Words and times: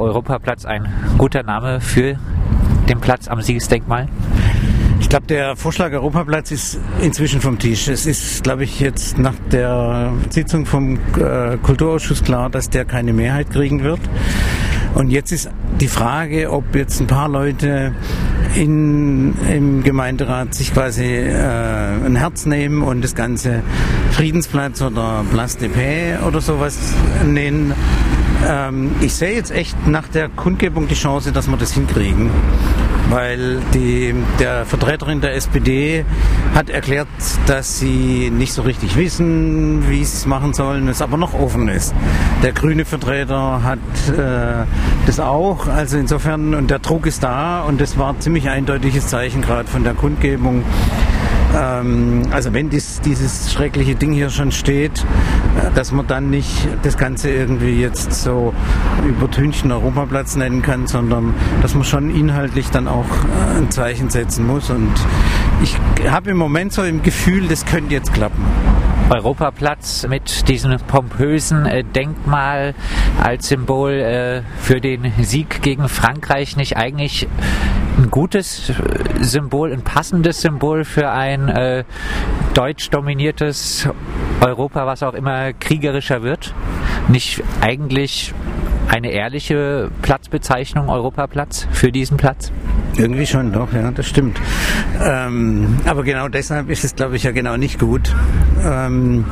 Europaplatz 0.00 0.64
ein 0.64 0.92
guter 1.18 1.42
Name 1.42 1.80
für 1.80 2.16
den 2.88 3.00
Platz 3.00 3.28
am 3.28 3.40
Siegesdenkmal? 3.40 4.08
Ich 5.00 5.08
glaube, 5.08 5.26
der 5.26 5.56
Vorschlag 5.56 5.92
Europaplatz 5.92 6.50
ist 6.50 6.78
inzwischen 7.02 7.40
vom 7.40 7.58
Tisch. 7.58 7.88
Es 7.88 8.06
ist, 8.06 8.42
glaube 8.42 8.64
ich, 8.64 8.80
jetzt 8.80 9.18
nach 9.18 9.34
der 9.50 10.12
Sitzung 10.30 10.66
vom 10.66 10.98
äh, 11.18 11.56
Kulturausschuss 11.62 12.22
klar, 12.22 12.50
dass 12.50 12.70
der 12.70 12.84
keine 12.84 13.12
Mehrheit 13.12 13.50
kriegen 13.50 13.82
wird. 13.82 14.00
Und 14.94 15.10
jetzt 15.10 15.32
ist 15.32 15.50
die 15.80 15.88
Frage, 15.88 16.52
ob 16.52 16.74
jetzt 16.74 17.00
ein 17.00 17.06
paar 17.06 17.28
Leute 17.28 17.92
in, 18.54 19.34
im 19.50 19.82
Gemeinderat 19.82 20.54
sich 20.54 20.72
quasi 20.72 21.04
äh, 21.04 21.36
ein 22.06 22.16
Herz 22.16 22.46
nehmen 22.46 22.82
und 22.82 23.02
das 23.02 23.14
Ganze 23.14 23.62
Friedensplatz 24.12 24.80
oder 24.82 25.24
Place 25.32 25.58
de 25.58 25.68
Paix 25.68 26.22
oder 26.22 26.40
sowas 26.40 26.94
nennen. 27.26 27.74
Ähm, 28.46 28.90
ich 29.00 29.14
sehe 29.14 29.34
jetzt 29.34 29.50
echt 29.50 29.86
nach 29.86 30.08
der 30.08 30.28
Kundgebung 30.28 30.88
die 30.88 30.94
Chance, 30.94 31.32
dass 31.32 31.48
wir 31.48 31.56
das 31.56 31.72
hinkriegen. 31.72 32.30
Weil 33.10 33.60
die, 33.74 34.14
der 34.38 34.64
Vertreterin 34.64 35.20
der 35.20 35.34
SPD 35.34 36.04
hat 36.54 36.70
erklärt, 36.70 37.08
dass 37.46 37.78
sie 37.78 38.30
nicht 38.30 38.52
so 38.52 38.62
richtig 38.62 38.96
wissen, 38.96 39.88
wie 39.88 40.04
sie 40.04 40.16
es 40.16 40.26
machen 40.26 40.54
sollen, 40.54 40.88
es 40.88 41.02
aber 41.02 41.16
noch 41.16 41.34
offen 41.34 41.68
ist. 41.68 41.94
Der 42.42 42.52
grüne 42.52 42.84
Vertreter 42.84 43.62
hat 43.62 43.78
äh, 44.08 44.64
das 45.06 45.20
auch, 45.20 45.68
also 45.68 45.98
insofern, 45.98 46.54
und 46.54 46.70
der 46.70 46.78
Druck 46.78 47.06
ist 47.06 47.22
da 47.22 47.62
und 47.62 47.80
das 47.80 47.98
war 47.98 48.10
ein 48.10 48.20
ziemlich 48.20 48.48
eindeutiges 48.48 49.06
Zeichen 49.08 49.42
gerade 49.42 49.68
von 49.68 49.84
der 49.84 49.94
Kundgebung 49.94 50.64
ähm, 51.54 52.22
also 52.30 52.52
wenn 52.52 52.70
dies, 52.70 53.00
dieses 53.00 53.52
schreckliche 53.52 53.94
Ding 53.94 54.12
hier 54.12 54.30
schon 54.30 54.52
steht, 54.52 55.00
äh, 55.00 55.70
dass 55.74 55.92
man 55.92 56.06
dann 56.06 56.30
nicht 56.30 56.68
das 56.82 56.96
Ganze 56.96 57.30
irgendwie 57.30 57.80
jetzt 57.80 58.12
so 58.12 58.54
übertünchten 59.06 59.72
Europaplatz 59.72 60.36
nennen 60.36 60.62
kann, 60.62 60.86
sondern 60.86 61.34
dass 61.62 61.74
man 61.74 61.84
schon 61.84 62.14
inhaltlich 62.14 62.70
dann 62.70 62.88
auch 62.88 63.04
äh, 63.04 63.58
ein 63.58 63.70
Zeichen 63.70 64.10
setzen 64.10 64.46
muss. 64.46 64.70
Und 64.70 64.92
ich 65.62 65.76
habe 66.08 66.30
im 66.30 66.36
Moment 66.36 66.72
so 66.72 66.82
im 66.82 67.02
Gefühl, 67.02 67.46
das 67.48 67.64
könnte 67.64 67.94
jetzt 67.94 68.12
klappen. 68.12 68.42
Europaplatz 69.10 70.06
mit 70.08 70.48
diesem 70.48 70.76
pompösen 70.78 71.66
äh, 71.66 71.84
Denkmal 71.84 72.74
als 73.22 73.48
Symbol 73.48 73.92
äh, 73.92 74.42
für 74.58 74.80
den 74.80 75.12
Sieg 75.20 75.60
gegen 75.62 75.88
Frankreich 75.88 76.56
nicht 76.56 76.76
eigentlich 76.76 77.28
ein 77.98 78.10
gutes 78.10 78.72
Symbol, 79.20 79.72
ein 79.72 79.82
passendes 79.82 80.40
Symbol 80.40 80.84
für 80.84 81.10
ein 81.10 81.48
äh, 81.48 81.84
deutsch 82.54 82.90
dominiertes 82.90 83.88
Europa, 84.40 84.86
was 84.86 85.02
auch 85.02 85.14
immer 85.14 85.52
kriegerischer 85.52 86.22
wird? 86.22 86.54
Nicht 87.08 87.42
eigentlich 87.60 88.32
eine 88.88 89.10
ehrliche 89.10 89.90
Platzbezeichnung, 90.02 90.88
Europaplatz, 90.88 91.68
für 91.72 91.92
diesen 91.92 92.16
Platz? 92.16 92.52
Irgendwie 92.96 93.26
schon, 93.26 93.52
doch, 93.52 93.72
ja, 93.72 93.90
das 93.90 94.06
stimmt. 94.06 94.40
Ähm, 95.02 95.78
aber 95.84 96.04
genau 96.04 96.28
deshalb 96.28 96.70
ist 96.70 96.84
es, 96.84 96.94
glaube 96.94 97.16
ich, 97.16 97.24
ja 97.24 97.32
genau 97.32 97.56
nicht 97.56 97.80
gut. 97.80 98.14
Ähm, 98.64 99.24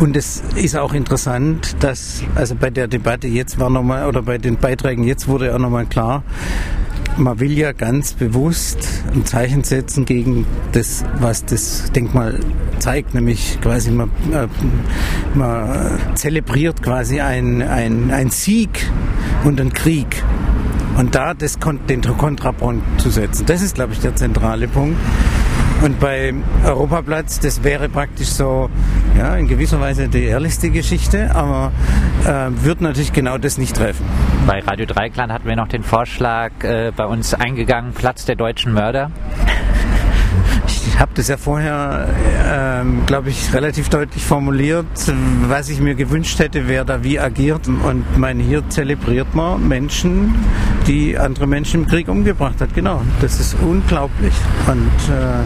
und 0.00 0.16
es 0.16 0.42
ist 0.56 0.76
auch 0.76 0.92
interessant, 0.92 1.76
dass, 1.80 2.22
also 2.34 2.56
bei 2.56 2.70
der 2.70 2.88
Debatte 2.88 3.28
jetzt 3.28 3.60
war 3.60 3.70
nochmal, 3.70 4.06
oder 4.06 4.22
bei 4.22 4.38
den 4.38 4.56
Beiträgen 4.56 5.04
jetzt 5.04 5.28
wurde 5.28 5.54
auch 5.54 5.58
nochmal 5.58 5.86
klar, 5.86 6.24
man 7.16 7.40
will 7.40 7.56
ja 7.56 7.72
ganz 7.72 8.12
bewusst 8.12 8.86
ein 9.14 9.24
Zeichen 9.24 9.64
setzen 9.64 10.04
gegen 10.04 10.44
das, 10.72 11.04
was 11.18 11.44
das 11.44 11.90
Denkmal 11.92 12.40
zeigt, 12.78 13.14
nämlich 13.14 13.58
quasi 13.62 13.90
man, 13.90 14.10
äh, 14.32 14.48
man 15.34 15.98
zelebriert 16.14 16.82
quasi 16.82 17.20
ein, 17.20 17.62
ein, 17.62 18.10
ein 18.10 18.30
Sieg 18.30 18.90
und 19.44 19.60
einen 19.60 19.72
Krieg. 19.72 20.22
Und 20.96 21.14
da 21.14 21.34
das, 21.34 21.58
den 21.88 22.02
Kontrapunkt 22.02 23.00
zu 23.00 23.10
setzen, 23.10 23.46
das 23.46 23.62
ist, 23.62 23.74
glaube 23.74 23.92
ich, 23.92 24.00
der 24.00 24.16
zentrale 24.16 24.66
Punkt. 24.66 24.98
Und 25.82 26.00
bei 26.00 26.32
Europaplatz, 26.64 27.38
das 27.38 27.62
wäre 27.62 27.90
praktisch 27.90 28.28
so, 28.28 28.70
ja, 29.16 29.36
in 29.36 29.46
gewisser 29.46 29.78
Weise 29.78 30.08
die 30.08 30.24
ehrlichste 30.24 30.70
Geschichte, 30.70 31.34
aber 31.34 31.70
äh, 32.24 32.64
wird 32.64 32.80
natürlich 32.80 33.12
genau 33.12 33.36
das 33.36 33.58
nicht 33.58 33.76
treffen. 33.76 34.06
Bei 34.46 34.60
Radio 34.60 34.86
Dreikland 34.86 35.30
hatten 35.30 35.46
wir 35.46 35.54
noch 35.54 35.68
den 35.68 35.82
Vorschlag 35.82 36.50
äh, 36.62 36.92
bei 36.96 37.04
uns 37.04 37.34
eingegangen, 37.34 37.92
Platz 37.92 38.24
der 38.24 38.36
deutschen 38.36 38.72
Mörder. 38.72 39.10
Ich 40.66 40.98
habe 40.98 41.12
das 41.14 41.28
ja 41.28 41.36
vorher, 41.36 42.08
ähm, 42.44 43.04
glaube 43.06 43.30
ich, 43.30 43.52
relativ 43.52 43.88
deutlich 43.88 44.24
formuliert, 44.24 44.86
was 45.48 45.68
ich 45.68 45.80
mir 45.80 45.94
gewünscht 45.94 46.38
hätte, 46.38 46.68
wer 46.68 46.84
da 46.84 47.02
wie 47.02 47.18
agiert. 47.18 47.68
Und 47.68 48.04
mein 48.16 48.40
hier 48.40 48.68
zelebriert 48.68 49.34
man 49.34 49.66
Menschen, 49.66 50.34
die 50.86 51.16
andere 51.18 51.46
Menschen 51.46 51.82
im 51.82 51.88
Krieg 51.88 52.08
umgebracht 52.08 52.60
hat. 52.60 52.74
Genau, 52.74 53.02
das 53.20 53.40
ist 53.40 53.56
unglaublich. 53.62 54.34
Und 54.66 54.90
äh, 55.12 55.40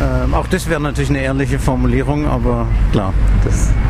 äh, 0.00 0.34
auch 0.34 0.46
das 0.46 0.68
wäre 0.68 0.80
natürlich 0.80 1.10
eine 1.10 1.20
ehrliche 1.20 1.58
Formulierung, 1.58 2.26
aber 2.26 2.66
klar. 2.92 3.12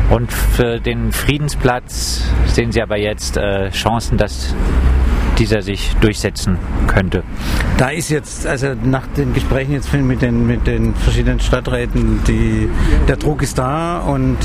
Und 0.09 0.31
für 0.31 0.79
den 0.79 1.11
Friedensplatz 1.11 2.23
sehen 2.47 2.71
Sie 2.71 2.81
aber 2.81 2.97
jetzt 2.97 3.37
äh, 3.37 3.69
Chancen, 3.71 4.17
dass 4.17 4.53
dieser 5.41 5.63
sich 5.63 5.95
durchsetzen 6.01 6.59
könnte. 6.85 7.23
Da 7.79 7.89
ist 7.89 8.09
jetzt, 8.09 8.45
also 8.45 8.75
nach 8.83 9.07
den 9.17 9.33
Gesprächen 9.33 9.73
jetzt 9.73 9.91
mit 9.91 10.21
den, 10.21 10.45
mit 10.45 10.67
den 10.67 10.93
verschiedenen 10.93 11.39
Stadträten, 11.39 12.19
die, 12.27 12.69
der 13.07 13.15
Druck 13.17 13.41
ist 13.41 13.57
da 13.57 14.01
und 14.01 14.37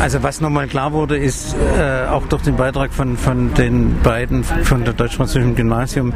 also 0.00 0.22
was 0.22 0.40
nochmal 0.40 0.68
klar 0.68 0.92
wurde, 0.92 1.16
ist 1.16 1.54
äh, 1.76 2.06
auch 2.06 2.26
durch 2.26 2.42
den 2.42 2.56
Beitrag 2.56 2.92
von, 2.92 3.16
von 3.16 3.54
den 3.54 4.00
beiden 4.02 4.44
von 4.44 4.84
der 4.84 4.94
deutsch-französischen 4.94 5.54
Gymnasium, 5.54 6.12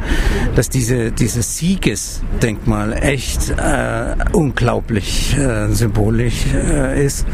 dass 0.55 0.69
diese, 0.69 1.11
dieses 1.11 1.57
Siegesdenkmal 1.57 2.93
echt 2.93 3.49
äh, 3.49 4.15
unglaublich 4.31 5.37
äh, 5.37 5.67
symbolisch 5.69 6.45
äh, 6.53 7.05
ist. 7.05 7.27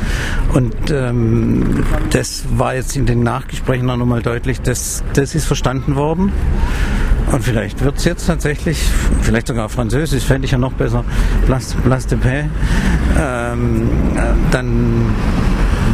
Und 0.54 0.76
ähm, 0.92 1.86
das 2.10 2.44
war 2.56 2.76
jetzt 2.76 2.96
in 2.96 3.06
den 3.06 3.24
Nachgesprächen 3.24 3.90
auch 3.90 3.98
nochmal 3.98 4.22
deutlich, 4.22 4.62
dass 4.62 5.04
das 5.14 5.36
ist 5.36 5.46
verstanden 5.46 5.96
worden. 5.96 6.32
Und 7.32 7.44
vielleicht 7.44 7.84
wird 7.84 7.98
es 7.98 8.06
jetzt 8.06 8.26
tatsächlich, 8.26 8.82
vielleicht 9.22 9.48
sogar 9.48 9.66
auf 9.66 9.74
Französisch, 9.74 10.24
fände 10.24 10.46
ich 10.46 10.52
ja 10.52 10.58
noch 10.58 10.74
besser, 10.74 11.06
Place, 11.46 11.76
Place 11.84 12.08
de 12.08 12.18
Paix. 12.18 12.48
Ähm, 13.20 13.90
äh, 14.16 14.22
dann 14.52 15.14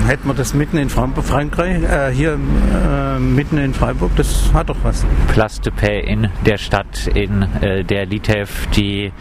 hätten 0.07 0.27
wir 0.27 0.33
das 0.33 0.53
mitten 0.53 0.77
in 0.77 0.89
Frankreich, 0.89 1.83
äh, 1.83 2.11
hier 2.11 2.33
äh, 2.33 3.19
mitten 3.19 3.57
in 3.57 3.73
Freiburg, 3.73 4.11
das 4.16 4.51
hat 4.53 4.69
doch 4.69 4.77
was. 4.83 5.05
Place 5.29 5.61
de 5.61 5.71
Paix 5.73 6.07
in 6.07 6.29
der 6.45 6.57
Stadt, 6.57 7.07
in 7.07 7.41
äh, 7.61 7.83
der 7.83 8.05
Litev 8.05 8.67
die 8.75 9.11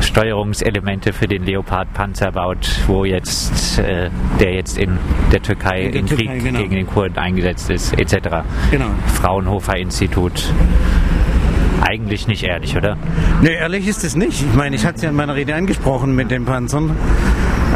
Steuerungselemente 0.00 1.12
für 1.12 1.26
den 1.26 1.44
Leopard-Panzer 1.44 2.32
baut, 2.32 2.68
wo 2.86 3.04
jetzt 3.04 3.78
äh, 3.78 4.10
der 4.38 4.54
jetzt 4.54 4.78
in 4.78 4.98
der 5.32 5.42
Türkei 5.42 5.82
in, 5.82 5.94
in 5.94 6.06
Türkei, 6.06 6.26
Krieg 6.26 6.44
genau. 6.44 6.58
gegen 6.60 6.74
den 6.74 6.86
Kurden 6.86 7.18
eingesetzt 7.18 7.70
ist, 7.70 7.98
etc. 7.98 8.44
Genau. 8.70 8.86
Fraunhofer 9.14 9.76
Institut 9.76 10.52
eigentlich 11.80 12.26
nicht 12.26 12.44
ehrlich, 12.44 12.76
oder? 12.76 12.96
Nee, 13.42 13.54
ehrlich 13.54 13.86
ist 13.86 14.04
es 14.04 14.14
nicht. 14.14 14.42
Ich 14.42 14.54
meine, 14.54 14.76
ich 14.76 14.84
hatte 14.84 14.96
es 14.96 15.02
ja 15.02 15.10
in 15.10 15.16
meiner 15.16 15.34
Rede 15.34 15.54
angesprochen 15.54 16.14
mit 16.14 16.30
den 16.30 16.44
Panzern. 16.44 16.96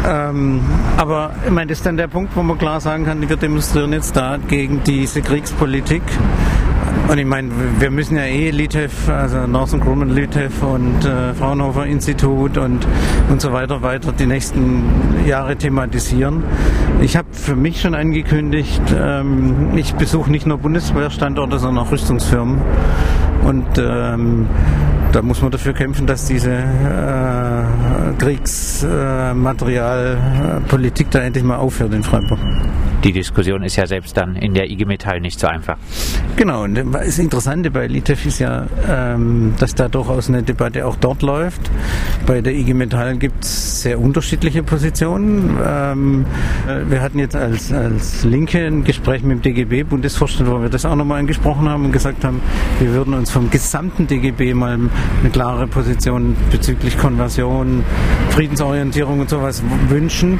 Ähm, 0.07 0.61
aber 0.97 1.31
ich 1.43 1.51
meine, 1.51 1.67
das 1.67 1.79
ist 1.79 1.85
dann 1.85 1.97
der 1.97 2.07
Punkt, 2.07 2.35
wo 2.35 2.43
man 2.43 2.57
klar 2.57 2.79
sagen 2.79 3.05
kann, 3.05 3.27
wir 3.27 3.37
demonstrieren 3.37 3.93
jetzt 3.93 4.15
da 4.15 4.37
gegen 4.47 4.83
diese 4.83 5.21
Kriegspolitik. 5.21 6.03
Und 7.07 7.19
ich 7.19 7.25
meine, 7.25 7.49
wir 7.79 7.91
müssen 7.91 8.17
ja 8.17 8.23
eh 8.23 8.49
Litev, 8.49 9.09
also 9.09 9.45
Northern 9.45 9.79
Grumman 9.79 10.09
Litev 10.09 10.63
und 10.63 11.05
äh, 11.05 11.33
Fraunhofer 11.35 11.85
Institut 11.85 12.57
und, 12.57 12.87
und 13.29 13.41
so 13.41 13.53
weiter 13.53 13.81
weiter 13.83 14.11
die 14.11 14.25
nächsten 14.25 14.83
Jahre 15.27 15.55
thematisieren. 15.55 16.43
Ich 17.01 17.15
habe 17.15 17.27
für 17.31 17.55
mich 17.55 17.81
schon 17.81 17.93
angekündigt, 17.93 18.81
ähm, 18.97 19.75
ich 19.75 19.93
besuche 19.93 20.31
nicht 20.31 20.47
nur 20.47 20.57
Bundeswehrstandorte, 20.57 21.59
sondern 21.59 21.85
auch 21.85 21.91
Rüstungsfirmen. 21.91 22.59
Und 23.43 23.67
ähm, 23.77 24.47
da 25.11 25.21
muss 25.21 25.41
man 25.41 25.51
dafür 25.51 25.73
kämpfen, 25.73 26.07
dass 26.07 26.25
diese 26.25 26.51
äh, 26.51 27.63
Kriegsmaterialpolitik 28.17 31.07
äh, 31.07 31.09
da 31.11 31.19
endlich 31.19 31.43
mal 31.43 31.57
aufhört 31.57 31.93
in 31.93 32.03
Freiburg. 32.03 32.39
Die 33.05 33.11
Diskussion 33.11 33.61
ist 33.61 33.75
ja 33.75 33.85
selbst 33.85 34.17
dann 34.17 34.35
in 34.35 34.55
der 34.55 34.67
IG 34.71 34.83
Metall 34.85 35.21
nicht 35.21 35.39
so 35.39 35.45
einfach. 35.45 35.77
Genau, 36.37 36.63
und 36.63 36.73
das 36.91 37.19
Interessante 37.19 37.69
bei 37.69 37.85
Litef 37.85 38.25
ist 38.25 38.39
ja, 38.39 38.65
ähm, 38.89 39.53
dass 39.59 39.75
da 39.75 39.87
durchaus 39.87 40.27
eine 40.27 40.41
Debatte 40.41 40.87
auch 40.87 40.95
dort 40.95 41.21
läuft. 41.21 41.69
Bei 42.25 42.41
der 42.41 42.55
IG 42.55 42.73
Metall 42.73 43.15
gibt 43.17 43.43
es 43.43 43.83
sehr 43.83 43.99
unterschiedliche 43.99 44.63
Positionen. 44.63 45.55
Ähm, 45.63 46.25
äh, 46.67 46.89
wir 46.89 47.03
hatten 47.03 47.19
jetzt 47.19 47.35
als, 47.35 47.71
als 47.71 48.23
Linke 48.23 48.65
ein 48.65 48.83
Gespräch 48.83 49.21
mit 49.21 49.45
dem 49.45 49.53
DGB, 49.53 49.83
Bundesvorstand, 49.83 50.49
wo 50.49 50.59
wir 50.63 50.69
das 50.69 50.83
auch 50.83 50.95
nochmal 50.95 51.19
angesprochen 51.19 51.69
haben 51.69 51.85
und 51.85 51.91
gesagt 51.91 52.23
haben, 52.23 52.41
wir 52.79 52.91
würden 52.91 53.13
uns 53.13 53.29
vom 53.29 53.51
gesamten 53.51 54.07
DGB 54.07 54.55
mal 54.55 54.79
eine 54.79 55.29
klare 55.31 55.67
Position 55.67 56.35
bezüglich 56.49 56.97
Konversion, 56.97 57.83
Friedensorientierung 58.31 59.19
und 59.19 59.29
sowas 59.29 59.61
wünschen. 59.89 60.39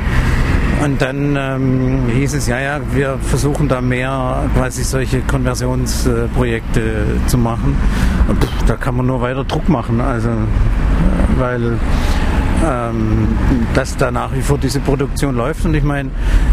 Und 0.83 1.01
dann 1.01 1.35
ähm, 1.37 2.03
hieß 2.13 2.35
es, 2.35 2.47
ja, 2.47 2.59
ja, 2.59 2.79
wir 2.93 3.17
versuchen 3.21 3.67
da 3.67 3.81
mehr 3.81 4.43
quasi 4.55 4.83
solche 4.83 5.21
Konversionsprojekte 5.21 6.79
äh, 6.79 7.27
zu 7.27 7.37
machen. 7.37 7.75
Und 8.27 8.43
pff, 8.43 8.63
da 8.67 8.75
kann 8.75 8.97
man 8.97 9.07
nur 9.07 9.21
weiter 9.21 9.43
Druck 9.43 9.69
machen, 9.69 10.01
also 10.01 10.29
äh, 10.29 11.39
weil 11.39 11.77
ähm, 12.63 13.27
dass 13.73 13.97
da 13.97 14.11
nach 14.11 14.33
wie 14.33 14.41
vor 14.41 14.57
diese 14.57 14.79
Produktion 14.79 15.35
läuft. 15.35 15.65
Und 15.65 15.73
ich 15.73 15.83
meine, 15.83 16.09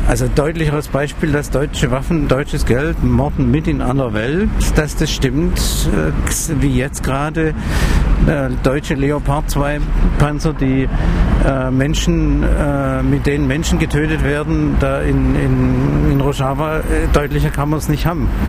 also 0.09 0.29
deutlicheres 0.33 0.89
Beispiel, 0.89 1.33
dass 1.33 1.51
deutsche 1.51 1.91
Waffen, 1.91 2.29
deutsches 2.29 2.67
Geld 2.67 3.03
morden 3.03 3.51
mit 3.51 3.67
in 3.67 3.81
aller 3.81 4.13
Welt, 4.13 4.49
dass 4.77 4.97
das 4.97 5.11
stimmt, 5.11 5.59
äh, 5.59 6.61
wie 6.61 6.77
jetzt 6.77 7.03
gerade 7.03 7.55
äh, 8.27 8.51
deutsche 8.63 8.95
Leopard 8.95 9.51
2 9.51 9.81
Panzer, 10.19 10.53
die 10.53 10.89
äh, 11.45 11.71
Menschen, 11.71 12.43
äh, 12.43 13.03
mit 13.03 13.27
denen 13.27 13.47
Menschen 13.47 13.79
getötet 13.79 14.25
werden, 14.25 14.77
da 14.81 15.01
in, 15.01 15.35
in, 15.35 16.13
in 16.13 16.21
Rojava, 16.21 16.79
äh, 16.79 16.83
deutlicher 17.13 17.51
kann 17.51 17.71
man 17.71 17.79
es 17.79 17.89
nicht 17.89 18.07
haben. 18.07 18.29